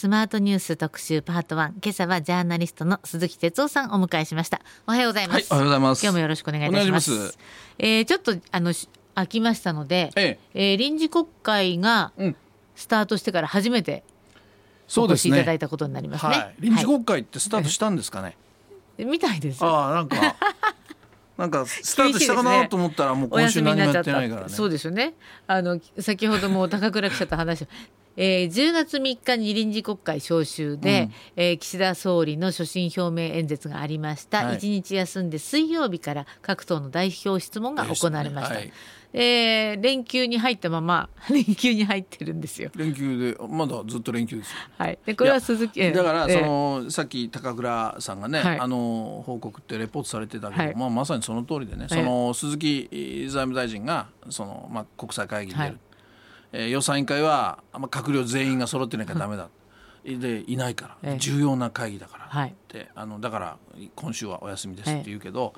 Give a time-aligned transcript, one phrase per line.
[0.00, 4.62] スマートニュース特集パート1今朝はジャーナリストの鈴木哲夫さんをお迎えしました。
[4.86, 6.02] おはようございます、はいおはようございます。
[6.02, 7.32] 今日もよろしくお願いいたします。
[7.32, 7.38] し
[7.78, 10.60] えーちょっとあのし飽きましたので、ええ。
[10.60, 12.36] ー臨時国会がうん。
[12.76, 14.02] スタートしてから初めて
[14.96, 16.30] お越しいただいたことになりますね。
[16.34, 16.54] はい。
[16.60, 18.36] 臨時国会ってスタートしたんですかね、
[18.96, 19.62] はいみたいです。
[19.62, 20.16] ああなんか
[21.36, 24.48] なんかスタートしたかなと思ったらもう今週何もやってないからね。
[24.48, 25.12] そうですよね。
[25.46, 27.68] あの先ほども高倉記者と話し
[28.16, 31.02] えー、10月3日に臨時国会召集で、
[31.36, 31.42] うん。
[31.42, 34.56] えー岸田総理の所信表明演説がありました、はい。
[34.56, 38.72] 1日休んで水曜日から各党の代表質問が行われました、はい。
[39.12, 42.70] えー連休に入ったまま 連休に入ってるんですよ。
[42.76, 44.56] 連休でまだずっと連休ですよ。
[44.78, 46.40] はい、でこれは鈴木えーだからえー。
[46.40, 48.60] そのさっき高倉さんがね、はい。
[48.60, 50.74] あの報告ってレポートされてたけど、はい。
[50.76, 55.80] まあ、まさにその通りでね、ええその鈴木財務大臣がその、まあ、国際会議に出る、はい
[56.52, 59.48] えー予算委員会は、まあ、閣僚全員が揃ってなきゃダメだ。
[60.04, 61.18] でいないから、ええ。
[61.18, 62.50] 重要な会議だから、はい。
[62.50, 63.56] ってあのだから
[63.94, 65.52] 今週はお休みですって言うけど、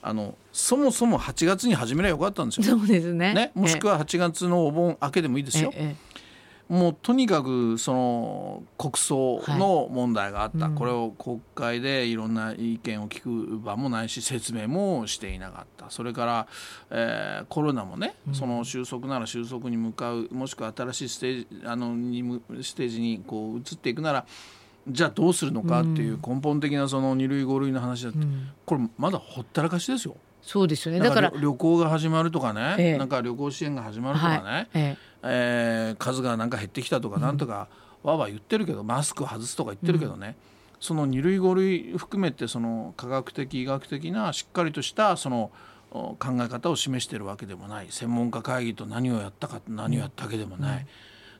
[0.00, 2.78] あのそもそも8月に始めればよかったんですよ。
[2.78, 3.34] そうですね。
[3.34, 5.72] ね、もしくは8月のお盆明けでもいいですよ。
[6.70, 10.70] ええもうとにかくその国葬の問題があった、はい。
[10.70, 15.90] うんこれを国会でいろんな意見を聞く場もないし説明もしていなかった。
[15.90, 16.46] それから、
[16.90, 24.26] えーコロナもね、その収束なら収束に向かうもしくは新しいステージあのにむステージにこう移っていくなら
[24.88, 28.48] じゃあどうするのかっていう根本的なその2類5類の話だって、うん。
[28.64, 30.16] これまだほったらかしですよ。
[30.42, 31.00] そうですよね。
[31.00, 32.98] だからら旅旅行が始まるとかね、ええ。
[32.98, 34.68] なんか旅行支援が始まるとかね、はい。
[34.74, 35.94] ええ。
[35.94, 37.68] ー数がなんか減ってきたとかなんとか
[38.02, 40.36] わーわー言ってるけど、マスク外すとか言ってるけどね、
[40.80, 45.50] その2類5類含めてその科学的医学的なしっかりとしたその
[45.90, 47.88] お考え方を示しているわけでもない。
[47.90, 50.86] 専門家会議と何をやったか何をやったわけでもない、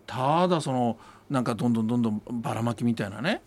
[0.07, 0.99] ただその
[1.31, 3.43] なんかどんどんどんどんばらまきみたいなね。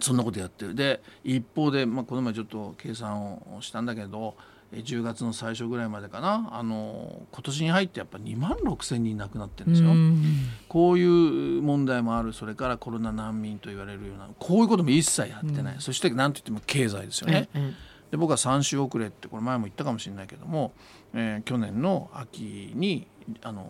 [0.00, 0.74] そんなことやってる。
[0.74, 6.48] で一方で、まあ、この前ちょっと計算をしたんだけどえ10月の最初ぐらいまでかな。
[6.52, 9.90] あの今年に入ってやっぱ2万6千人亡くなってるんですよ。
[9.90, 10.22] うん。
[10.68, 12.32] こういう問題もある。
[12.32, 17.48] それからコロナ難民と言われるようなこういうことも一切やってない、そして何といっても経済ですよね。
[17.54, 17.96] ええ。
[18.10, 20.72] で僕は3週遅れってこれ前も言ったかもしれないけども、
[21.18, 23.06] えー去年の秋に
[23.42, 23.66] あの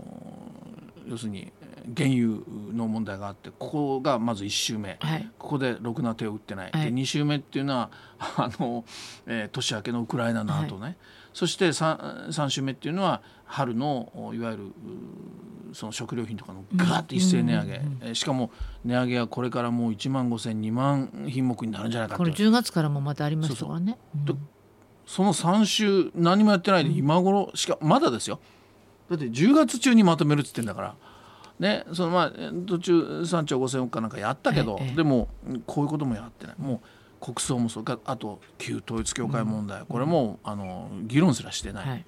[1.08, 2.42] 要するにえー原油
[2.76, 5.30] の問題があってここがまず1週目、はい。
[5.38, 6.86] ここでろくな手を打ってない、はい。
[6.86, 8.84] で2週目っていうのは あの、
[9.26, 10.96] えー年明けのウクライナの後ね、
[11.32, 14.70] そして 3, 3週目っていうのは春のおいわゆるう
[15.74, 18.50] その食料品とかのガーッと一斉値上げ、えーしかも
[18.84, 23.96] 値上げはこれからもう1万5千2万品目になるんじゃないかこれと10月からもまたありましたからね。
[24.16, 24.36] うんと
[25.06, 28.40] その3週何もやってないで今頃しかまだですよ。
[29.08, 30.94] だって10月中にまとめるっつってんだから。
[31.58, 35.28] ね、そのまあえ途中3兆5千億かなんかやったけど、ええでも
[35.66, 36.56] こういうこともやってない。
[36.58, 36.82] も
[37.22, 42.04] う国葬もそうかあと旧統一教会問題、これもあの議論すらしてない、はい。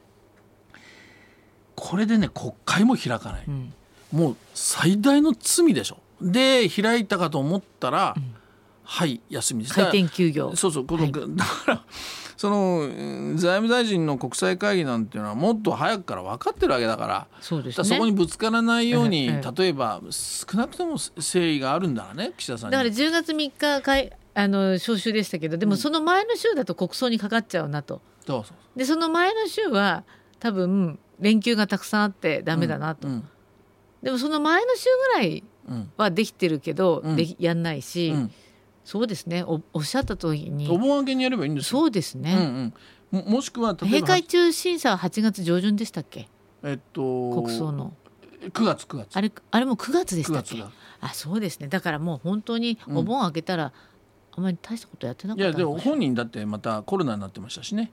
[1.77, 3.73] これでね国会も開かない、うん。
[4.13, 5.99] もう最大の罪でしょ。
[6.21, 8.17] で開いたかと思ったら、
[8.91, 9.75] はい休みです。
[9.75, 10.57] 回転休業。
[10.57, 11.13] そうそうこの、はい。
[11.13, 11.85] だから
[12.39, 17.27] そのうん財務大臣の国際会議なんていうのはもっと早くから分かってるわけだから。
[17.43, 17.85] そうですね。
[17.85, 22.73] そこにぶつからないように、えええ例えば少なくとも誠意があるんだらね岸田さんに。
[22.73, 28.01] だから10月3日かいあの招集でしたけどでもその前の週だと国葬にかかっちゃうなと。
[28.27, 30.05] そうそうでその前の週は
[30.41, 33.29] 多分連休がたくさんあってダメだなと、うん
[34.03, 34.85] でもその前の週
[35.15, 37.17] ぐらいうんはできてるけど、うん。
[37.17, 38.33] できやんないし、うん
[38.89, 39.43] そうですね。
[39.43, 40.67] おおっしゃった通りに。
[40.67, 41.81] お盆明けにやればいいんですよ。
[41.81, 42.73] そうですうんね、
[43.13, 46.27] うん、ももしくは閉会中審査は8月上旬でしたっけ？
[46.63, 47.93] えっと国葬の。
[48.41, 49.09] 9月9月。
[49.15, 50.71] あれあれも9月でしたっけ？9月だ。
[51.03, 51.69] あそうですね。
[51.69, 53.75] だからもう本当にお盆開けたら、
[54.33, 57.93] あまり大したことやってなかったいやでも本人だってまたコロナになってましたしね。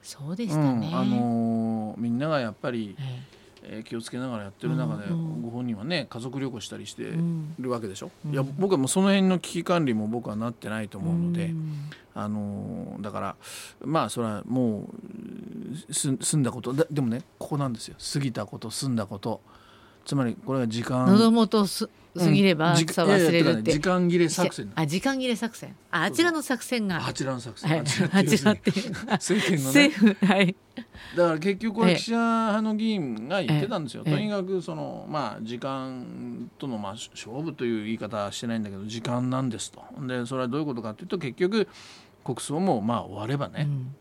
[0.00, 0.56] そうでしうん。
[0.56, 5.04] たね、あのーみんながやっぱり、ええー気をつけながらやってる中で、
[5.42, 7.04] ご本人はね家族旅行したりして
[7.58, 8.10] るわけでしょ？
[8.26, 8.32] うん。
[8.32, 11.90] いや僕はもうその辺の危機管理も僕はなってないと思うので、ん。
[12.14, 13.36] あのーだから
[13.84, 14.88] まあそれはも
[15.90, 16.72] うす済んだこと。
[16.72, 17.96] だでもねここなんですよ。
[18.12, 19.40] 過ぎたこと済んだこと
[20.04, 21.06] つまりこれが時間。
[21.06, 23.62] 喉元す過ぎればうん草忘れるって。
[23.62, 24.70] ね時間切れ作戦。
[24.74, 25.74] あ時間切れ作戦。
[25.90, 27.06] ああちらの作戦が。
[27.06, 27.80] あちらの作戦、はい。
[27.80, 27.84] あ
[28.24, 28.70] ちらって
[29.12, 30.16] 政権のね。
[30.26, 30.56] はい。
[31.16, 34.14] だから結局これええ岸田派の議員が言ってたんですよ、ええ。
[34.14, 39.82] とにかくそのまあ時間とのまあ勝負という言い方はしてないんだけど時間なんですと。
[40.06, 41.66] でそれはどういうことかというと結局
[42.24, 43.94] 国葬もまあ終わればね、うん。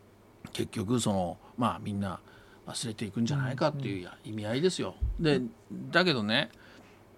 [0.51, 2.19] 結局そのまあみんな
[2.67, 4.95] 忘れていくんじゃないかっていう意味合いですよ。
[5.19, 5.41] で
[5.91, 6.49] だけどね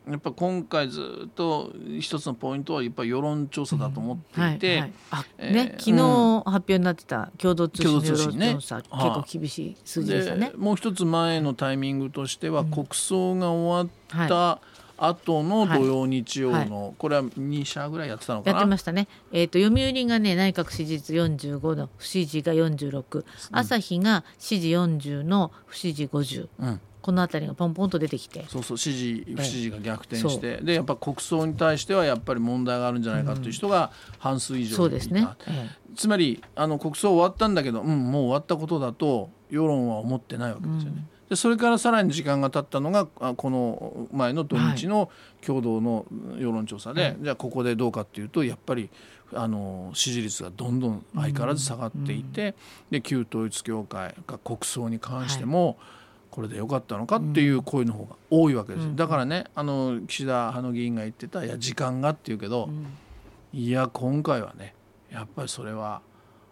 [0.09, 4.93] やっぱ今回ずっと一つのポイントはやっぱり世論調査だと思っていて、はいはい。
[5.11, 10.49] あえーね、昨日発表になってた共同通信の世論調査、結構厳しい数字でしたね。
[10.49, 10.57] で。
[10.57, 14.25] もう一つ前のタイミングとしては、国葬が終わはい。
[14.25, 14.59] った
[14.97, 19.07] 後のはい土曜日曜の、これは2社ぐらいやってたのかやってなましたね。
[19.31, 26.47] えっ、と読売がね内閣支持率45の不支持が46、朝日が支持40の不支持50。
[26.59, 28.45] うん、このあたりがポンポンと出てきて。
[28.47, 34.75] そうそう支持不支持が逆転えして、でやっぱ国葬に対してはやっぱり問題があるんじゃないかという人が半数以上いた。
[34.75, 35.27] そうですね。
[35.47, 41.05] えつまりあの国葬終わったんだけど、うん、もう終わったことだと世論は思ってないわけですよね。
[41.29, 45.09] でそれからさらに時間が経ったのがあこの前の土日の
[45.45, 46.05] 共同の
[46.37, 48.89] 世論調査で、じゃあここでどうかっていうとやっぱり
[49.33, 52.55] あの支持率がどんどん相変わらず下がっていて、
[52.91, 55.77] で旧統一教会が国葬に関しても、
[56.29, 62.69] これでよかったのかっていう声の方が多いわけですよ、だからねあの岸田派の議員が言ってた「いや時間が」って言うけど、
[63.53, 64.75] いや今回はね
[65.11, 66.01] やっぱりそれは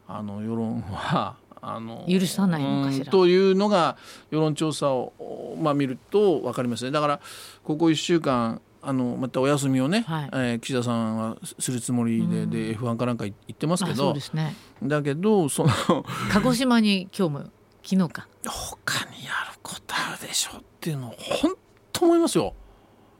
[0.08, 3.98] あの世論はあの許さないのかしらうんというのが
[4.32, 7.22] 世論調査を、まあ、見ると分かりますねだから
[7.64, 14.56] ここ1週間あのまたお休みをね、はいえー岸田さんはするつもりで,、で F1 かなんか行ってますけあそうどですね。
[14.82, 15.70] だけどその
[16.32, 17.40] 鹿児島に今日も
[17.84, 18.28] 昨日か。
[18.44, 21.54] 他にやることあるでしょっていうのを本
[21.94, 22.56] 当思いますよ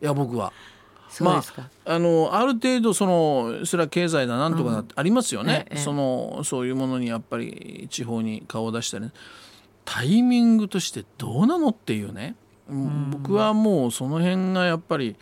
[0.02, 0.52] いや僕は。
[1.12, 1.70] そうですか。
[1.86, 9.06] あのある程度そのそれは経済だなんとかだってありますよね、ええそのそういうものにやっぱり地方に顔を出したり。
[9.06, 9.12] ね
[9.84, 12.36] タイミングとしてどうなのっていうね、
[13.12, 15.16] 僕はもうその辺がやっぱり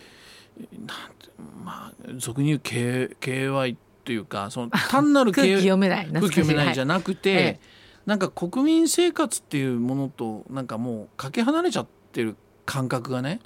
[0.85, 1.29] なんて
[1.63, 6.07] まあ俗に言う K KY っていうかその単なる 空気読めない。
[6.07, 6.87] 空気読めないじゃん。
[6.87, 7.59] なくて、ええ
[8.05, 13.39] なんか国民生活っていうものとなんかもうかけ離れちゃってる感覚がね、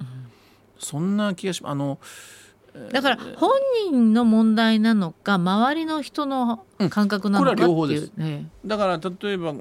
[0.83, 1.99] そんな気がしあの
[2.91, 3.51] だから本
[3.91, 7.67] 人の問題なのか周りの人の感覚なのかっていう。
[7.75, 8.11] これは両方です。
[8.17, 9.53] えだから例えば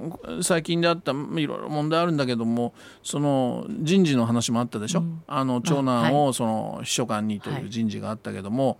[0.43, 2.73] 最近であったまあいろいろ問題あるんだけども
[3.03, 8.79] その人事の話もあったでしょ、あの長男をその秘書官にという人事があったけども、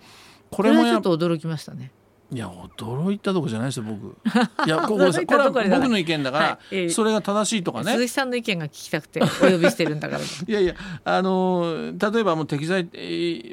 [0.51, 1.91] ここれはちょっと驚きましたね。
[2.33, 4.17] いや驚いたとこじゃないですよ僕。
[4.67, 6.77] いやここ驚いたこれは僕の意見だから、はい。
[6.77, 7.93] ええそれが正しいとかね。
[7.93, 10.23] 鈴木さんの意見が聞きたくてお呼びしてるんだから。
[10.25, 10.75] いやいや
[11.05, 12.99] あの例えばもう適材、え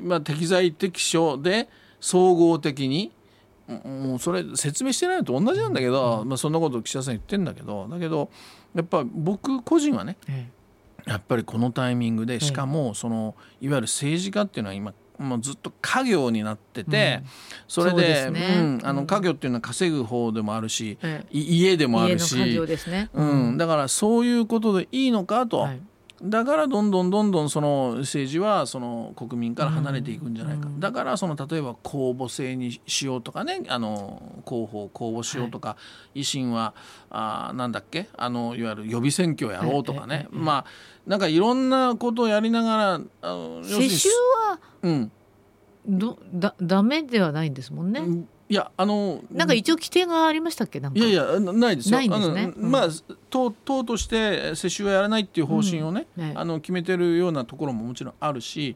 [0.01, 1.67] ーまあ、適材適所で
[1.99, 3.11] 総合的に
[3.67, 8.29] もうそれ説明してないのと同じなんだけど、まあ、そんなこと岸田さん言ってんだけどだけど
[8.73, 10.47] やっぱ僕個人はねえ
[11.05, 17.21] やっぱりこのタイミングでしかもそのいわゆる政治家っていうのは今もうずっと家業になってて、
[17.67, 18.55] それそうでね。
[18.57, 18.95] うん、あうん。
[18.95, 23.09] の家業っていうのは稼ぐ方でもあるし、えい家でもあるし家業ですね。
[23.13, 25.79] うん、だからそういうことでいいのかと、はい
[26.21, 35.77] だからどんどんどんどんその政治はその国民から離れていくんじゃないか、だからその例えば公募制にしようとかねあの候補を公募しようとか、
[36.15, 36.73] 維新は
[37.09, 38.09] あーなんだっけ？
[38.17, 40.65] あのいわゆる予備選挙をやろうとかね、まあ
[41.07, 43.31] なんかいろんなことをやりながら
[43.63, 45.11] 世襲はうん。
[45.87, 48.01] どだダメではないんですもんね。
[48.49, 50.79] いやあのなんか一応規定がありましたっけ？
[50.79, 50.99] なんか。
[50.99, 51.97] いやいやなないですよ。
[51.97, 52.51] ないんですね。
[52.57, 52.71] うん。
[52.71, 52.87] まあ
[53.29, 56.23] 党党として世襲はやらないっていう方針をね、うん。
[56.23, 56.33] ね。
[56.35, 58.75] あの決めてるようなところももちろんあるし、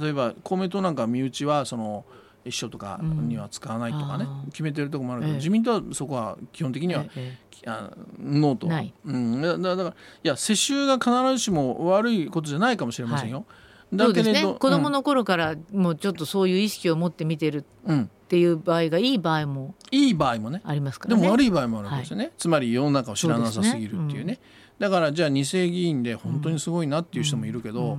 [0.00, 2.04] 例えば公明党なんか身内はその
[2.44, 5.38] 秘書とかには使わないとかね、うん決めてるところもあるけど、ええ。
[5.38, 8.66] 自民党はそこは基本的には、ええあノーと。
[9.06, 9.92] うん、だからい
[10.24, 13.46] や世襲が必ずしも悪いことじゃないかもしれませんよ。
[13.96, 14.42] そうですね。
[14.42, 20.62] 子供の、の頃からもうちょっとそういう意識を持って見てるうん、っていう場合がいい場合もいい場合もね。
[20.64, 21.20] ありますからね。
[21.20, 24.08] でも悪い場合もあるわけですよね、つまり世の中を知らなさすぎるっていうね。
[24.08, 24.38] そうですね。
[24.78, 27.98] だからじゃあ二世議員で本当にすごいなっていう人もいるけど、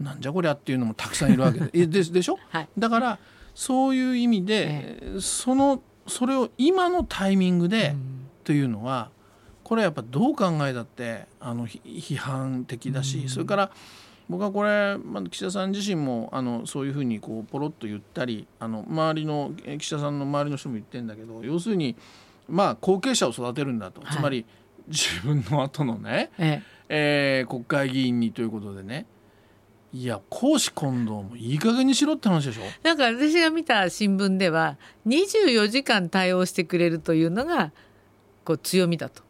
[0.00, 1.70] なんじゃこりゃっていうのもたくさんいるわけで。
[1.74, 2.68] えででしょ、はい。
[2.78, 3.18] だから
[3.54, 7.94] そういう意味で、そのそれを今のタイミングで、
[8.44, 9.10] というのは
[9.62, 13.70] これはやっぱどう考えたってあのひ批判的だし、それから
[14.28, 21.96] 僕はこれ、まあ、岸田さん自身もあのそういうふうにこうポロッと言ったりあの周りのえ岸田さんの周りの人も言ってるんだけど要するに
[22.48, 24.16] まあ後継者を育てるんだと、はい。
[24.16, 24.44] つまり
[24.88, 27.44] 自分の後のね、ええ。
[27.46, 29.06] ー国会議員にということでね。
[29.92, 32.62] いや公私混同もいい加減にしろって話でしょ。
[32.62, 37.72] えなんか私が見た新聞では24時間対応してくれるというのが
[38.44, 39.22] こう強みだと。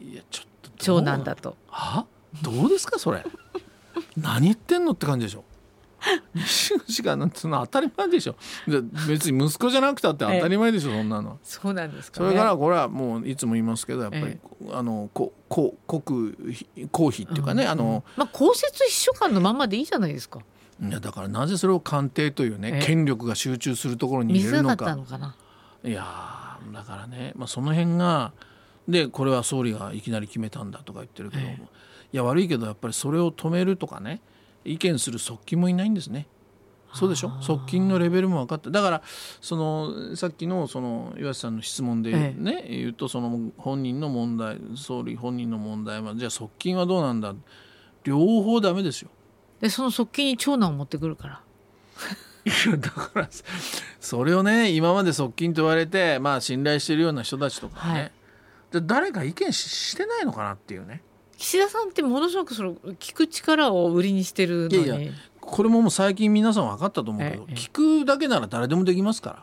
[0.00, 1.56] いやちょっと長男だと。
[1.68, 2.06] は？
[2.42, 3.24] どうですかそれ？
[4.16, 5.44] 何言ってんのって感じでしょ。
[6.34, 8.34] 24時間なんてそんな当たり前でしょ。
[8.66, 11.38] で別に息子じゃなくたって当たり前でしょそんなの。
[11.42, 12.26] そうなんですかね。
[12.26, 14.38] それからこれはもういつも言いますけどやっぱり、え
[14.72, 16.32] あのここ国
[16.74, 20.40] 費公費っていうかね、あのまあ公設秘書官のままでいいじゃないですか。
[20.82, 24.84] いやだからなぜそれを官邸というねえ権力が集中するところに入れるのか。
[24.84, 25.36] ったのかな。
[25.84, 28.32] いやーだからね、まあ、その辺が
[28.88, 31.58] でこれは総理がいきなり決めたんだとか言ってるけど、え
[32.12, 34.20] いや悪いけどやっぱりそれを止めるとかね
[34.64, 36.26] 意見する側近もいないんですね。
[36.94, 37.32] そうでしょ？
[37.40, 38.70] 側近のレベルも分かって。
[38.70, 39.02] だから
[39.40, 47.34] そのさっきのその岩瀬さんの質問でえね、言うとその本人の問題総理本人の問題はじゃあ側近はどうなんだ？
[48.04, 49.08] 両方ダメですよ。
[49.62, 51.40] でその側近に長男を持ってくるから。
[52.76, 53.28] だから
[54.00, 58.12] それをね今まで側近と言われてまあ信頼してるような人たちとかね、はい。
[58.72, 61.02] で誰か意見ししてないのかなっていうね
[61.42, 64.84] 岸田さんってものすごくその聞く力を売りにしてるのに。
[64.84, 67.54] いやいやこれももう最近皆さん分かったと思うけど、ええ。
[67.54, 69.42] 聞くだけなら誰でもできますから。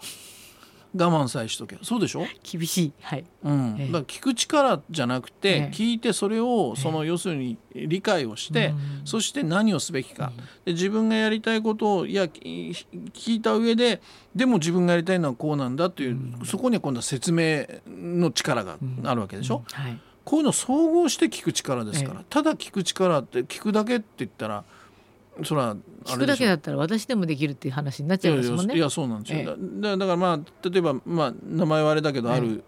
[0.95, 1.83] 我慢さえしとけば。
[1.83, 2.93] そうでしょ、厳しい。
[3.01, 3.25] はい。
[3.43, 3.75] うん。
[3.77, 3.85] ええ。
[3.87, 5.75] だから聞く力じゃなくて、ええ。
[5.75, 9.05] 聞いてそれをその要するに理解をして、うん。
[9.05, 10.31] そして何をすべきか、
[10.63, 12.39] で自分がやりたいことをいやき
[13.13, 14.01] 聞いた上で
[14.33, 24.63] でも自分がやりたいのはこうなんだという、そこには今度は説明の力があるわけでしょ、はいこういうのを総合して聞く力ですから、えただ聞く力って聞くだけって言ったら
[25.43, 28.75] それはあ聞くだけだったら私でもできるっていう話になっちゃいますもんね。
[28.75, 29.45] いやそうなんですよ、ええ。
[29.45, 29.55] だ
[29.89, 32.63] だだからまあ例えば、まあ、名前はあれだけど、ある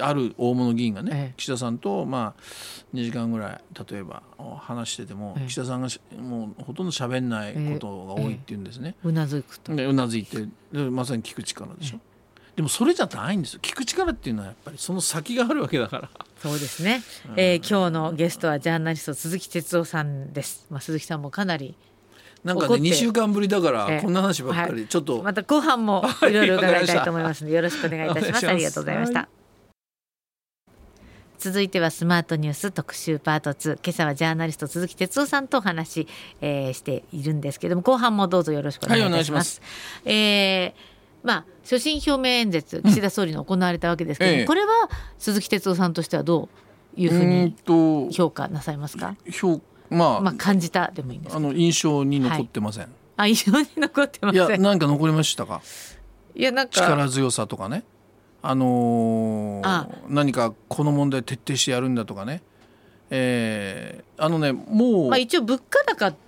[0.00, 1.34] ある大物議員がね、ええ。
[1.36, 2.42] 岸田さんと、まあ、
[2.94, 4.22] 2時間ぐらい例えば
[4.58, 5.46] 話してても、ええ。
[5.48, 8.94] 岸田さんがしもうほとんど喋んないことが多いって言うんですね。
[9.04, 9.74] うなずくと。
[9.74, 12.00] でうなずいてでまさに聞く力でしょ、
[12.58, 13.60] でもそれじゃないんですよ。
[13.62, 16.10] 聞く力っていうのはやっぱりその先があるわけだから。
[16.42, 17.04] そうですね、
[17.36, 21.76] えー今日のゲストはジャーナリスト鈴木哲夫さんです、まあ、鈴木さんもかなり
[22.42, 22.82] なんかね怒って。
[22.82, 27.44] 2週間ぶりだかええらこんな話ばっかり、はいちょっと、また後半もいろいろ伺いたいと思います。
[27.44, 28.48] のでよろしくお願いいたします。
[28.48, 29.28] ありがとうございました、は
[31.38, 36.08] 続いてはスマートニュース特集パート2今朝はジャーナリスト鈴木哲夫さんとお話し、
[36.40, 39.62] えーしているんですけども後半もどうぞよろしくお願いいたします,、
[40.04, 40.97] えー
[41.28, 44.44] まあ所信表明演説岸田総理の行われたわけですけども、ええ。
[44.46, 46.48] これは鈴木哲夫さんとしてはど
[46.96, 55.60] ういうふうにと評価なさいますか、評まあ、まあ感じたでもいいんですあの印象に残ってません、あ印象に残ってまい、やせんなんか残りましたか？
[56.34, 57.84] いやなんか力強さとかね。
[58.40, 59.88] あのーあ。
[60.08, 62.40] 何かこの問題徹底してやるんだとかね。
[63.10, 66.18] えーあのねもう、まあ、一応物価高あいや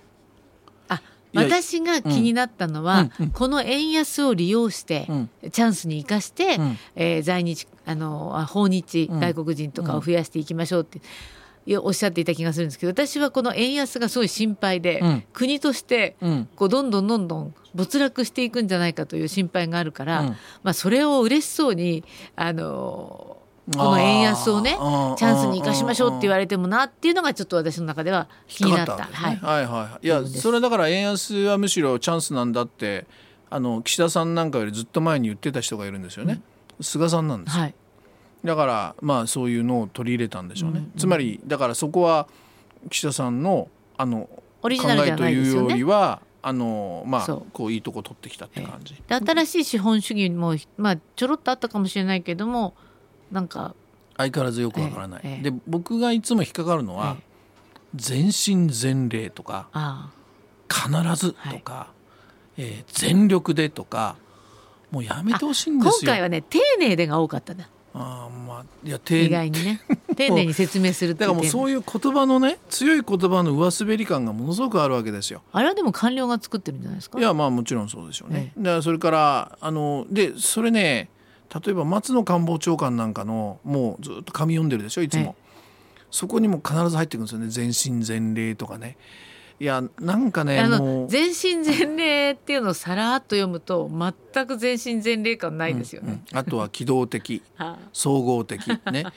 [1.33, 5.29] 私が気になったのは、うんうんこの円安を利用して、うん。
[5.51, 6.77] チャンスに生かして、うん。
[6.95, 9.19] えー在日あのあ訪日うん。
[9.19, 11.01] 外国人とかを増やしていきましょうって、
[11.79, 15.23] おっしゃっていた気がするんですけど私はこの円安がすごい心配で、うん。
[15.33, 16.49] 国としてうん。
[16.55, 20.27] こうどんどんどんどん没落していくんじゃないかという心配があるから、うん。
[20.63, 22.03] まあ、それを嬉しそうに
[22.35, 23.37] あの
[23.77, 28.97] この円安をねチャンスに生かしましょうって言われれてもなっていうのがちょっと私の中では気になった。
[28.97, 29.35] はい。
[29.37, 30.05] はいはいはい。
[30.05, 33.07] いやそれだから円安はむしろチャンスなんだって
[33.49, 36.41] あの岸田さんなんかよりずっと前に言ってた人がいるんですよね、
[36.81, 37.63] 菅さんなんですよ。
[37.63, 37.75] はい。
[38.43, 40.85] だからまあそういうのを取り入れたんでしょうね、うん。
[40.85, 42.27] うんつまりだからそこは
[42.89, 44.29] 岸田さんのあの
[44.63, 45.67] オリジ考ナルないでえというよ。
[45.75, 52.73] りはあのまあこういいとこ取ってきたって感じ、で新しい資本主義も、まあ、ちょろっとあったかもしれないけども
[53.31, 53.73] なんか
[54.17, 55.51] 相変わらずよくわからない、ええええ。
[55.51, 57.31] で僕がいつも引っかかるのはええ。
[57.95, 60.09] 全身全霊とかあ
[60.69, 61.87] 必ずとか、
[62.57, 64.15] えー全力でとか
[64.91, 66.11] もうやめてほしいんあですよ。
[66.11, 67.67] 今回はね丁寧でが多かったな。
[67.93, 69.81] あーまあいや丁意外にね。
[70.15, 75.41] 丁寧に説明するだからもうそういう言葉のね強い言葉の上滑り感がものすごくあるわけですよ。
[75.51, 77.19] あれはでも官僚が作ってるんじゃないですか？
[77.19, 78.53] いやまあもちろんそうでしょうね。
[78.57, 81.09] えだからそれからあのでそれね
[81.53, 85.35] 例えば松野官房長官なんかのもうずっと紙読んでるでしょいつも、
[86.09, 88.97] そこにも必ず入ってくるんですよね全身全霊とかね。
[89.59, 93.91] いやなんかねあの全身全霊っていうのをさらっと読むと
[94.33, 96.23] 全く全身全霊感ないですよね。
[96.31, 99.05] うんあとは機動的 は総合的ね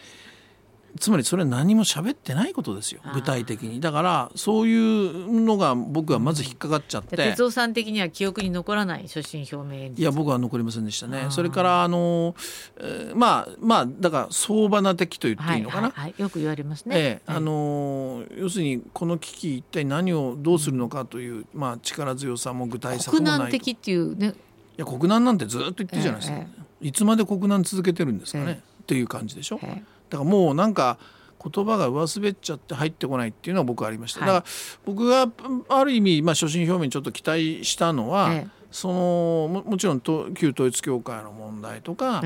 [0.98, 3.80] つまりそれは何も喋ってないことですよ具体的に。
[3.80, 11.26] だからそういうのが僕はまず引っかかっちゃって、あ、哲夫さん的には記憶に残らない所信表明いや僕は残りませんでしたね。
[11.30, 12.34] それからあの、
[12.78, 16.96] えーまあまあだから相場な的と言っていいのかな、はいはいはい、よく言われますね。
[16.96, 23.42] ええあのー要するにこの危機一体何をどうするのかという、まあ、力強さも具体策国もないと。
[23.44, 24.34] い難的っていうね。
[24.76, 26.46] や国難なんてずっと言ってるじゃないですか、え
[26.80, 29.82] いつまで国難続けてるんですかね、えっていう感じでしょ、え
[30.14, 30.99] だからもうなんか
[31.44, 34.28] 言葉が上滑っちゃって入ってこないっていうのは僕はありました、はい。
[34.28, 34.52] だから
[34.87, 35.28] 僕が
[35.68, 38.64] ある意味、まあ、所信表明にちょっと期待したのは、ええ。
[38.71, 42.23] そのももちろんと旧統一教会の問題とか、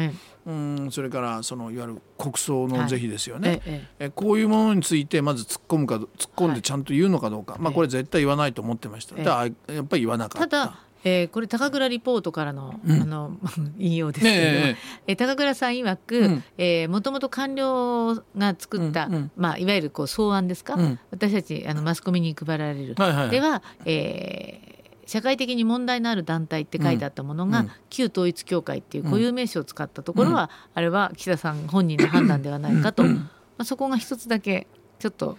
[0.47, 0.88] うん。
[0.90, 4.11] それからそのいわゆる国葬の是非ですよね、はい、ええ。
[4.11, 9.14] こういうものについてまず突っ込むか突っ込んでちゃんと言うのかどうか、はい、まあこれ絶対言わないと思ってました、
[9.47, 10.49] ええ、やっぱり言わなかった。
[10.49, 13.37] ただえー、これ高倉リポートからの,、あの
[13.78, 14.76] 引用ですけど、ね
[15.07, 15.12] え。
[15.12, 22.95] ー、高倉さん曰く、うん、えー、もともと官僚が作った、まあ、いわゆるこう草案ですか、うん、私たちあのマスコミに配られる、
[23.31, 33.28] では、えー、社会的に問題のある団体って書いてあったものが、うん、旧統一教会っていう固有名詞を使ったところは、うん、あれは岸田さん本人の判断ではないかと、ま
[33.59, 34.67] あ、そこが一つだけ
[34.99, 35.38] ちょっと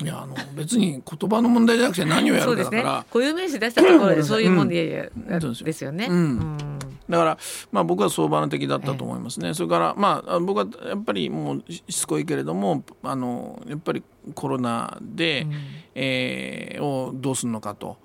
[0.00, 6.06] いやあの別に言葉の問題じゃなくて何をやるかだから、ね、固有名詞出したところでそういうもんで、うん、ですよね。
[6.08, 6.58] うん、
[7.10, 7.38] だから、
[7.70, 14.02] まあ、僕は相場の的だったと思いますね、えそれから、まあ、僕はやっぱりもうしつこいけれどもあのやっぱり
[14.34, 15.52] コロナで、うん、
[15.94, 17.98] えー、をどうするのかと。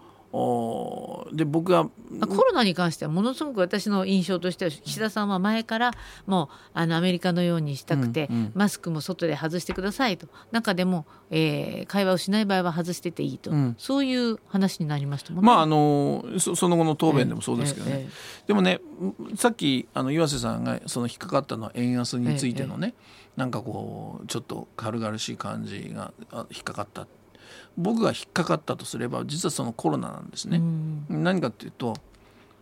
[1.34, 5.91] で僕はコロナに関してはものすごく私の印象としては岸田さんは前から
[6.25, 10.27] もうあのアメリカのようにしたくて、うんうん、マスクも外で外してくださいと。
[10.51, 15.48] 中でも、えー、会話をしない場合は外してていいと、うん、そういう話になりましたもんね。
[15.48, 18.79] まああのそその後の答弁でもそうですけどね、えーえー、でもね
[19.36, 26.13] さっきあの岩瀬さんがその引っかかったのは円安についてのね、えー、なんかこうちょっと軽々しい感じが
[26.51, 27.08] 引っかかった
[27.77, 30.60] 僕が引っかかったとすれば実はそのコロナなんですね。
[31.10, 31.96] 何かっていうと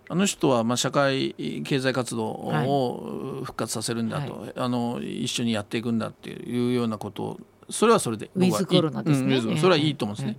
[0.09, 9.37] あの人はまあ社会経済活動を復活させるんだと、はい、あの一緒にやっていくんだっていうようなことをそれはそれで僕はいい、ね。
[9.37, 10.37] うん、それはいいと思うんですね。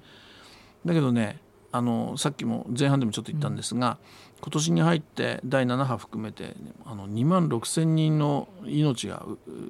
[0.84, 1.40] だけどね
[1.72, 3.98] あのさっきも前半でもちょっと言ったんですが、
[4.36, 6.54] うん、今年に入って第7波含めて
[6.84, 9.24] あの2万6千人の命が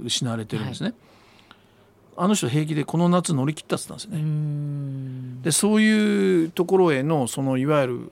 [0.04, 0.88] 失われてるんですね。
[0.90, 0.96] はい
[2.18, 5.42] あの人平気でこの夏乗り切ったったんですね。
[5.42, 8.10] でそういうところへのそのいわゆる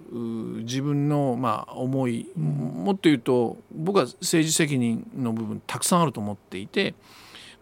[0.63, 6.95] 自分のまあ思い、もっと言うと僕は政治責任の部分たくさんあると思っていて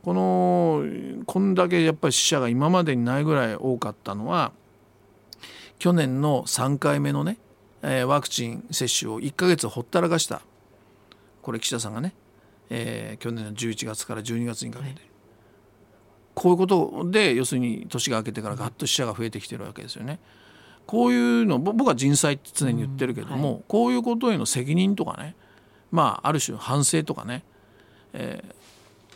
[0.02, 0.84] この
[1.26, 4.52] こんだけやっぱり死者が今までにないぐらい多かったのは
[5.78, 7.38] 去年の3回目のね、
[7.82, 10.42] えー、ワクチン接種を1ヶ月ほったらかした
[11.40, 12.14] これ岸田さんがね、
[12.68, 14.90] えー、去年の11月から12月にかけて。
[14.90, 15.11] はい
[16.34, 20.18] こういうことで要するに年が明けてからガッと死者が増えてきてるわけですよね。
[20.86, 25.36] こういうの僕は人災って常に言ってるけども、うんはい、こういうことへの責任とかね
[25.90, 27.44] まあある種反省とかね、
[28.12, 28.54] えー、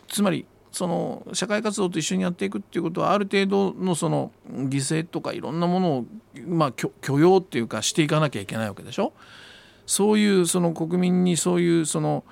[0.07, 6.05] つまりその社会活動と一緒にやっていくっていうことはある程度のその犠牲とかいろんなものを、
[6.47, 9.13] まあ、許容っていうかしていかなきゃいけないわけでしょ。
[9.87, 12.23] そういうその国民にそういうその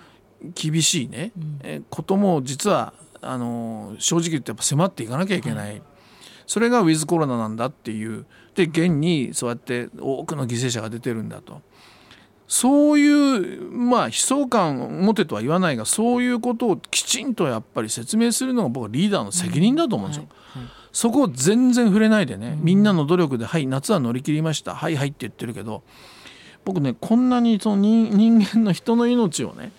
[0.53, 2.93] 厳しいね、うん、えことも実は
[3.25, 5.81] あの正直言ってやっぱ迫っていかなきゃいけない、はい、
[6.47, 8.25] それがウィズコロナなんだっていう。
[8.55, 11.61] で現にそうやって多くの犠牲者が出てるんだと。
[12.47, 20.27] そういうまあ悲壮感を持てとは言わないがそういうことをきちんとやっぱり説明するのが僕はリーダーの責任だと思うんですよ。
[20.53, 24.75] はいはい、そこを全然触れないでね、みんなの努力で「はい夏は乗り切りました。
[24.75, 25.83] はいはい」って言ってるけど
[26.65, 29.71] 僕ねこんなにその人間の人の命をね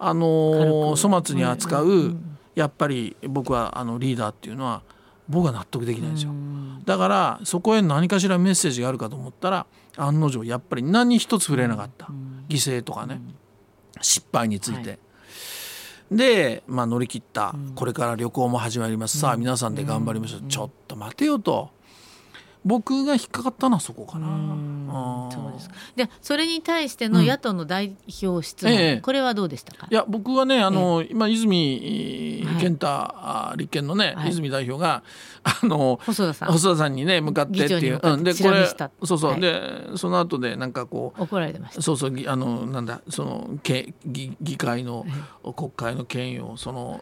[0.00, 2.16] あのー、粗末に扱う
[2.54, 4.82] やっぱり僕はあのリーダーっていうのは
[5.28, 6.32] 僕は納得できないんですよ。
[6.84, 12.06] だからそこへ何かしらメッセージがあるかと思ったら案の定やっぱり何一つ触れなかった。
[12.48, 13.20] 犠牲とかね。
[14.00, 14.90] 失敗について。
[14.90, 14.98] はい。
[16.10, 21.70] で、まあ、乗り切った、これから旅行も始まります、さあ皆さんで頑張りましょう、ちょっと待てよと
[22.64, 24.28] 僕が引っかかったのはそこかな。
[25.32, 29.88] そうですでそれに対しての野党の代表質問、うんええ、これはどうでしたか？
[29.90, 35.02] いや僕はねあの、え、今泉健太、はい、立憲のね、はい、泉代表が
[35.42, 36.52] あの細田さん。
[36.52, 38.66] 細田さんにね向かってっていう、うん、でこれ
[39.04, 41.82] そうそう、はい、でその後でなんかこう怒られてました。
[41.82, 45.06] そうそうあのなんだそのけ議議会の、
[45.56, 47.00] 国会の権威をその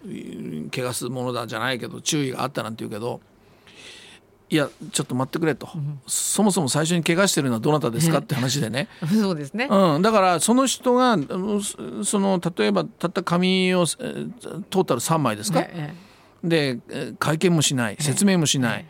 [0.72, 3.20] 汚すものだじゃないけど注意があったなんて言うけど
[4.52, 8.18] いやちょっと待ってくれと、うん、そもそも最初に怪我してるのはどなたですか？
[8.18, 8.88] って話でね。
[9.08, 11.16] そうですね、うん、だからその人が
[12.02, 15.94] その例えばたった紙をトータル3枚ですか、え
[16.44, 18.86] え、で会見もしない説明もしない、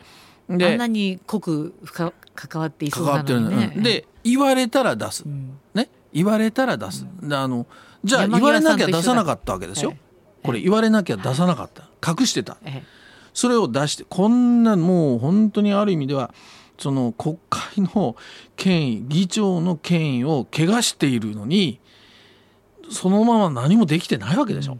[0.49, 2.11] え、であんなに濃く関
[2.59, 5.89] わっていそうなのに、ね、で言われたら出す、うん、ね？
[6.11, 7.67] 言われたら出す、うん、あの
[8.03, 9.93] じゃあ言われなきゃ出さなかったわけですよ、
[10.43, 11.87] これ言われなきゃ出さなかった。
[12.03, 12.57] 隠してた。
[13.33, 16.33] それを出してこんなもう本当にある意味では
[16.77, 18.15] その国会の
[18.55, 21.79] 権威議長の権威を汚しているのに
[22.89, 24.77] そのまま何もできてないわけでしょ。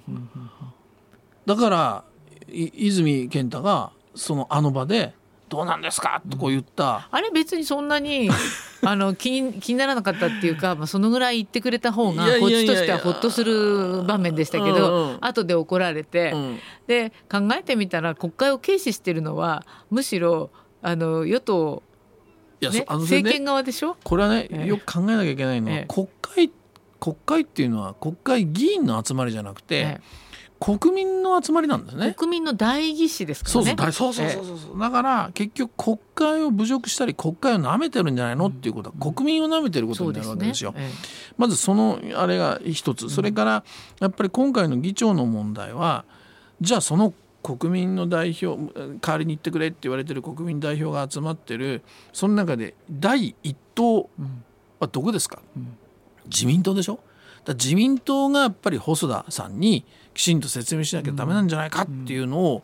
[1.45, 2.03] だから
[2.49, 5.13] 泉健太がそのあの場で
[5.51, 6.21] どうなんですか？
[6.29, 8.29] とこう言った、あれ別にそんなに
[8.83, 20.49] あの気に気にならなかったっていうか、まあ、そのぐらい言ってくれた方がこっちとしてはほっとする場面でしたけど、後で怒られて、うん、で考えてみたら国会を軽視してるのはむしろ
[20.81, 21.83] あの与党
[22.61, 23.97] ね、政権側でしょ？
[24.03, 26.51] これはね、えよく考えなきゃいけないのは、え国会
[26.99, 30.01] 国会っていうのは国会議員の集まりじゃなくて、え
[30.63, 32.13] 国民の集まりなんですね。
[32.15, 33.75] 国民の代議士ですからね。
[33.91, 38.45] そうそうそうそうそう、だから結局国会を侮辱したり国会を舐めてるんじゃないの？
[38.45, 40.71] っていうことは、国民を舐めてることになるわけですよ。
[40.73, 40.91] すね、
[41.35, 43.63] まずそのあれが一つ、それから
[43.99, 46.05] やっぱり今回の議長の問題は、
[46.61, 48.71] じゃあその国民の代表
[49.01, 51.81] 代わりに言ってくれって言われてる国民代表が集まってる
[52.13, 54.11] その中で第一党
[54.79, 55.75] はどこですか、うん、
[56.25, 56.99] 自民党でしょ？
[56.99, 57.10] だ
[57.47, 62.63] 自民党がやっぱり細田さんにきちんと説明しなきゃダメなんじゃないかっていうのを、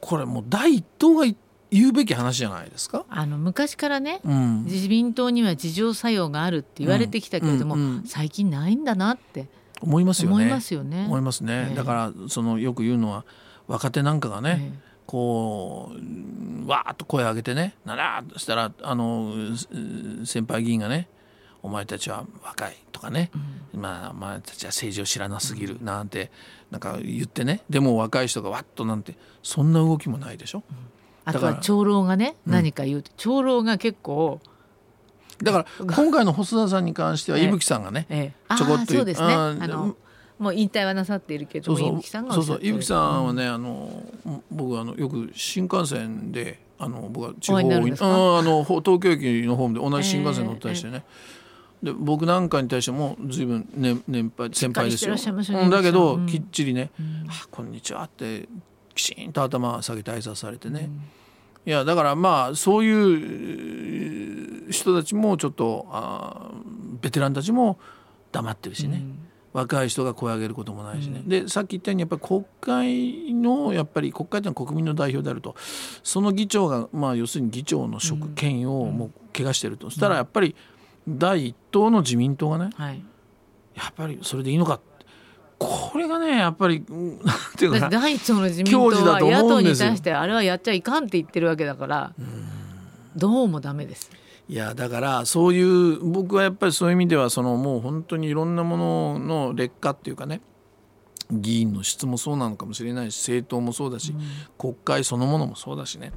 [0.00, 1.26] これもう第一党が
[1.70, 3.04] 言うべき話じゃないですか。
[3.08, 7.80] あの昔からね、うん、自民党には自浄作用があるって言われてきたけれども、うん。
[7.80, 7.86] うん。
[7.88, 9.46] うん、最近ないんだなって
[9.80, 10.34] 思いますよね。
[10.34, 11.04] 思いますよね。
[11.06, 11.68] 思いますね。
[11.70, 13.24] えー、だからそのよく言うのは
[13.66, 19.32] 若手なんかがね、えーこうわーっと声を上げてねならとしたらあの
[20.24, 21.08] 先輩議員がね
[21.66, 23.32] お前たちは若いとかね、
[23.74, 26.30] うん、まあお前たちは政治を知らなすぎるなんて
[26.70, 27.62] なんか言ってね。
[27.68, 30.62] でも若い人がわっとなんてそんな動きもないでしょ。
[30.70, 30.76] うん、
[31.24, 33.02] あとは長老がね何か言う。
[33.02, 34.40] と、長老が結構
[35.42, 39.96] だから今回の細田さんに関しては伊吹さんがね、ええ、ちょこっと言う、ね、あの
[40.38, 42.60] もう引退はなさっているけど伊吹さんがそうそう。
[42.62, 44.04] 伊吹さんはね、あの
[44.52, 47.62] 僕あのよく新幹線であの僕は地方あ
[48.42, 51.36] の東京駅のホームで同じ新幹線乗ったりしてね、えー
[51.82, 58.48] で僕なんかに対しても随分年年配先輩ですよ、ね、だけど、うん、きっちりね「うん、あこんにちは」って
[58.94, 60.88] きちんと頭下げて挨拶されてね、
[61.64, 66.50] うん、いやだからまあそういう人たちもちょっとあ
[67.00, 67.78] ベテランたちも
[68.32, 69.02] 黙ってるしね、
[69.52, 75.54] 若い人が声を上げることもないしね、でさっき言ったようにやっぱり国会のやっぱり国会というのは国民の代表であると。
[76.02, 80.54] その議長がまあ要するに議長の職権をもう怪我してると、そしたらやっぱり、
[81.08, 83.02] 第一党の自民党がね、はい、
[83.74, 84.80] やっぱりそれでいいのか
[85.58, 87.18] これがねやっぱりなん
[87.56, 92.12] ていうか第一党の自民党は野党に対してあれはやっちゃいかんって言ってるわけだから
[93.16, 94.10] どうもダメです。
[94.48, 100.40] いやだからそういう僕はやっぱりそういう意味ではそのもう本当にいろんなものの劣化っていうかね
[101.30, 104.20] 議員の質もそうなのかもしれないし政党もそうだし、うん、
[104.56, 106.12] 国会そのものもそうだしね。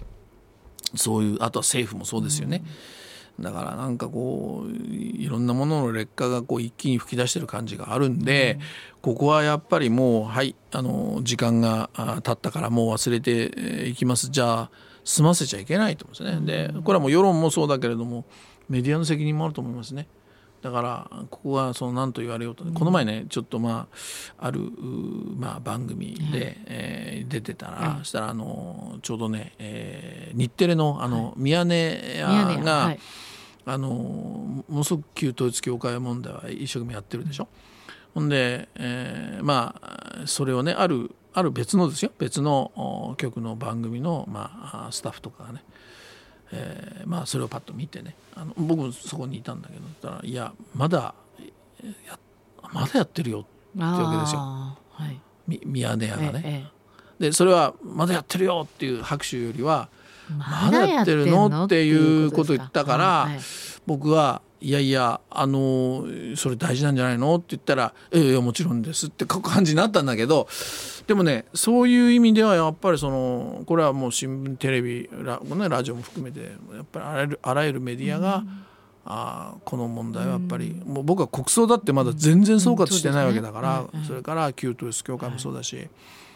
[0.95, 2.61] そういうあとは政府もそうですよね。
[2.63, 3.08] うん
[3.41, 8.61] だからなんかこういろんなものの劣化がこう一気に噴き出してる感じがあるんで、うん、
[9.01, 11.89] ここはやっぱりもうはいあの時間が
[12.23, 14.29] 経ったからもう忘れていきます。
[14.29, 14.71] じゃあ
[15.03, 16.73] 済ませちゃいけないと思うんですね。
[16.73, 18.25] でこれはもう世論もそうだけれども
[18.67, 20.07] メディアの責任もあると思いますね。
[20.61, 23.87] だからここはその何と言われようと、この前ねちょっとま
[24.37, 24.59] あある
[25.37, 32.27] まあ番組で、えー、出てたら、そしたらあのちょうどね、えー、日テレのあの、宮根屋
[32.61, 32.95] が、
[33.71, 37.47] あのものすごく旧統一教会問題は一生懸命やってるでしょ？
[38.13, 45.63] ほんで、えー、まあそれをねあるある別のですよ別の局の番組の、まあ、スタッフとかがね、
[46.51, 51.13] えー、まあそれをパッと見てねあの僕もそこにいたんだけどたらいやまだ
[52.07, 52.17] や
[52.73, 53.43] まだやってるよっ
[53.77, 54.77] てわけですよ、は
[55.07, 55.19] い、
[55.65, 56.41] ミヤネ屋がね。
[56.43, 56.67] え
[57.19, 59.87] え、でそれはまだやってるよっていう拍手よりは
[60.37, 61.65] まだやってるの？
[61.65, 62.97] っていうことを言ったか？
[62.97, 63.29] ら、
[63.85, 67.35] 僕はいやいやあのそれ大事なんじゃないの？
[67.35, 70.47] って言ったら「ええもちろんです」って感じになったんだけど
[71.07, 76.41] でもねそういう意味ではやっぱりそのこれはもう新聞テレビラ,、ね、ラジオも含めて
[76.75, 78.65] やっぱりあらゆるあらゆるメディアが、うん、
[79.05, 85.87] あこの問題はやっぱり、うん、もう僕は国葬だってまだ全然総括してないわけだから、それから旧統一教会もそうだし、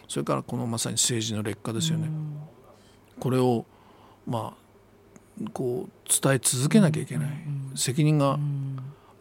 [0.07, 2.09] それからこのまさに政治の劣化ですよね。
[3.19, 3.65] これを
[4.27, 7.29] まあこう伝え続けなきゃいけない
[7.75, 8.39] 責任が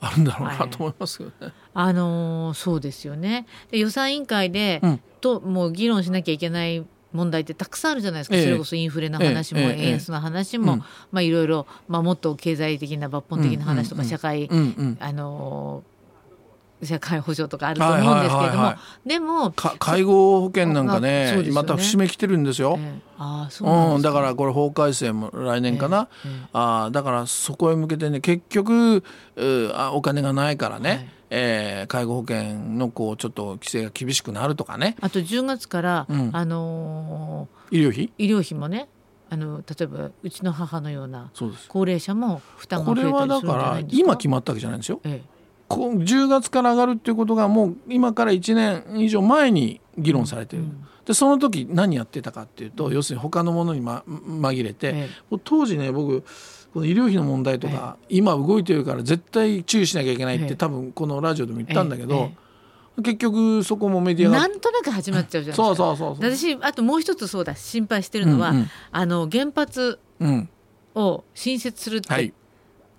[0.01, 1.35] あるんだろうなと思いますよね。
[1.41, 3.47] はい、あのー、そうですよね。
[3.71, 10.79] で予算委員会で、うん、ともう議論しなきゃいけない問題ってたくさんあるじゃないですか、ええ、それこそインフレの話も、え、円安の話も、
[11.11, 14.49] まあ、いろいろ、まあ、もっと経済的な抜本的な話とか、社会、
[14.99, 15.85] あの
[16.83, 18.75] 社会保障とかあると思うんですけれども、
[19.07, 22.77] でも介護保険なんかね、ね、また節目来てるんですよ。
[22.79, 26.47] えー、あそう、うん、だからこれ法改正も来年かな、えーえー、
[26.87, 29.05] あだからそこへ向けてね結局
[29.75, 34.97] あお金がないからね、はい、えー、介護保険のこうちょっと規制が厳しくなるとかね。
[35.01, 38.13] あと10月から、うん、あのー、医療費？
[38.19, 38.89] 医療費もね
[39.31, 41.31] あの例えばうちの母のような
[41.69, 44.03] 高齢者も負担がこれ増えたりはだかするんじゃないんですか？
[44.03, 45.01] ら今決まったわけじゃないんですよ。
[45.05, 45.32] えこう
[45.77, 50.65] 10月から上がるっていうことがもう今から1年以上前に議論されてる、
[51.05, 55.39] でその時何やってたかっていうと、要するに他のものに、ま、紛れて、ええ。
[55.45, 56.23] 当時ね僕
[56.73, 60.57] この医療費の問題とか、今動いてるから絶対注意しなきゃいけないって、ええ。
[60.57, 62.31] 多分このラジオでも言ったんだけど、
[62.99, 64.39] え結局そこもメディえアが。
[64.39, 65.87] なんとなく始まっちゃうじゃない そうですか。
[65.87, 66.37] そうそうそう。
[66.37, 67.55] 私あともう一つそうだ。
[67.57, 68.71] 心配してるのは、うんうん。
[68.91, 70.49] あの原発うん。
[70.95, 72.33] を新設するって、はい。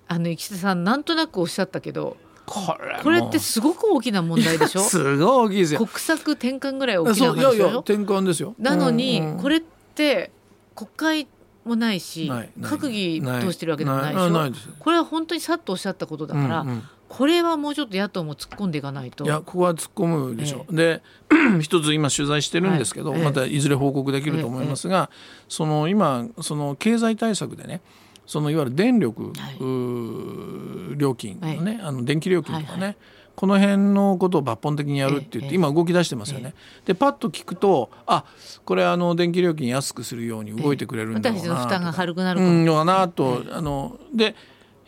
[0.08, 3.04] あの石田さんなんとなくおっしゃったけどこれも。
[3.04, 4.80] これってすごく大きな問題でしょ？
[4.82, 5.80] い やすごい大きいですよ。
[5.86, 8.56] 国策転換ぐらい大きなそういやいや話でしょ転換ですよ。
[8.60, 9.42] なのに、うんうん。
[9.42, 9.62] これっ
[9.96, 10.32] て
[10.76, 11.28] 国会
[11.66, 12.30] もないし
[12.60, 14.14] 閣議通してるわけでもない
[14.52, 14.72] でしょ？
[14.80, 16.84] これは本当にさっとおっしゃったことだから、うんうん。
[17.10, 19.24] これはもうちょっと野党も突っ込んでいかないと。
[19.24, 20.66] いやここは突っ込むでしょ。
[20.68, 21.02] う、で
[21.62, 23.20] 一つ今取材してるんですけど、はい。
[23.20, 23.26] ええ。
[23.26, 25.10] またいずれ報告できると思いますが、
[25.48, 27.82] その今その経済対策でね
[28.26, 30.98] そのいわゆる電力、はい。
[30.98, 32.98] 料金のね、あの電気料金とかね、
[33.36, 36.54] この辺のことを抜本的にやるって言って、ええ今動き出してますよね。
[36.86, 38.26] でパッと聞くとあ
[38.64, 44.36] これあの電気料金安くするように動いてくれるんだろうな私たちの負担が軽くなるのかなと、あので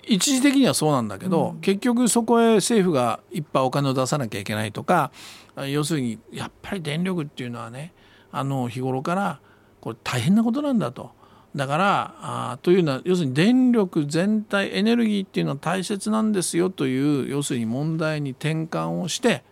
[0.08, 5.12] 一時的にはそうなんだけど、結局そこへ政府がいっぱいお金を出さなきゃいけないとか
[5.56, 7.93] あ要するにやっぱり電力っていうのはね
[8.32, 9.39] あの日頃から
[9.82, 11.12] これ大変なことなんだと。
[11.55, 19.43] だからあというのは要するに電力全体エネルギーっていうのは大切なんですよという要するに問題に転換をして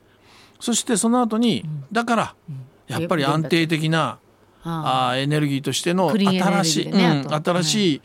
[0.60, 2.36] そしてその後に、だから
[2.88, 4.20] やっぱり安定的な
[4.64, 5.24] ああー。
[5.24, 8.02] エネルギーとしての新しい、でねうん新しい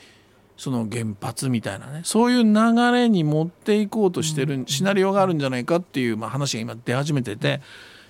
[0.57, 7.61] その原発みたいなねそういう流れに持っていこうとしてるシナリオがあるんじゃないかっていう、まあ、話が今出始めてて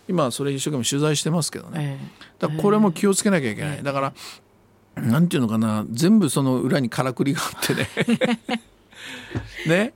[0.09, 1.99] 今それ一生懸命取材してますけどね。
[2.01, 3.83] えだからこれも気をつけなきゃいけない。
[3.83, 4.13] だから
[5.01, 7.89] なんていうのかな全部その裏にからくりがあってね。
[9.67, 9.95] ね？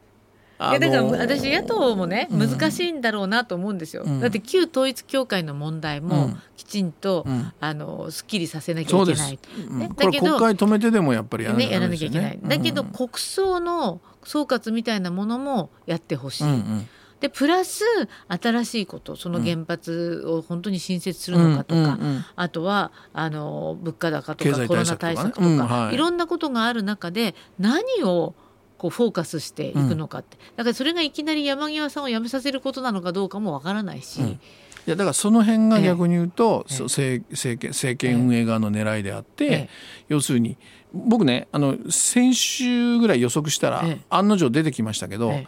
[0.61, 4.21] えいやだから私野党もね難しいんだろうなと思うんですよ、うん。
[4.21, 6.43] だって旧統一教会の問題もうん。
[6.57, 7.53] きちんと、うん。
[7.59, 9.39] あのすっきりさせなきゃいうけない、
[9.69, 9.79] うん。
[9.81, 9.91] ね？
[9.97, 12.89] だけど会止めてでもやっぱりやらなね、やらなきゃいけない、だけどうん。
[12.93, 16.89] 国葬の総括みたいなものもやってほしい、うんうん
[17.23, 17.85] でプラス
[18.27, 21.97] 新しいことその原発を本当に新設するのかとか、
[22.35, 25.95] あとはあの物価高と経かコロナ済対策とかうんはい。
[25.95, 28.35] い、ろんなことがある中で何を
[28.77, 34.27] こうフォーカスしていくのかって、だからそれがいきなり山際さんを辞めさせることなのかどうかもわからないし、うん。
[34.31, 34.39] い
[34.87, 36.83] やだからその辺が逆に言うと、ええ。
[36.83, 39.69] 政政権政権運営側の狙いであって、ええ。
[40.09, 40.57] 要するに
[40.93, 44.01] 僕ねあの先週ぐらい予測したら、ええ。
[44.11, 45.47] 案の定出てきましたけど、え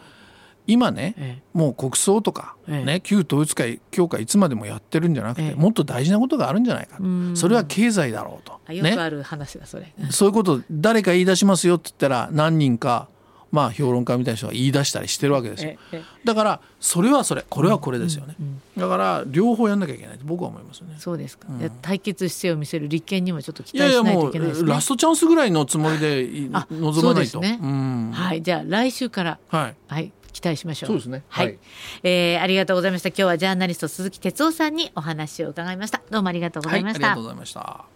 [0.67, 2.85] 今ね、えもう国葬とか、ええ。
[2.85, 5.55] ね、旧統一会教会いつまでもやってるんじゃなくて、ええ。
[5.55, 7.37] もっと大事なことがあるんじゃないか、うん。
[7.37, 8.53] それは経済だろうと。
[8.53, 13.07] ね、あよくある話だそれ、そういうこと誰か言い出しますよって言ったら何人か
[13.55, 15.71] まあ評論家みたいな人が言い出したりしてるわけですよ。
[15.71, 18.35] ええだからそれはそれこれはこれですよね、
[18.77, 20.95] だから両方やんなきゃいけないと僕は思いますよね。
[20.99, 24.67] そうですか、いや対決姿勢を見せる立憲にもちょっと期いやいや待しないともいけないですね。
[24.67, 27.01] うラストチャンスぐらいのつもりで臨まないと。
[27.01, 27.59] そうですね。
[27.61, 28.11] ん。
[28.11, 29.75] はい、じゃあ来週から、はい。
[29.87, 30.89] はい、期待しましょう。
[30.89, 31.59] そうですねはい、はい
[32.03, 33.09] えーありがとうございました。
[33.09, 36.01] 今日はジャーナリスト鈴木哲夫さんにお話を伺いました。
[36.11, 37.07] どうもありがとうございました。
[37.07, 37.94] はい、ありがとうございました。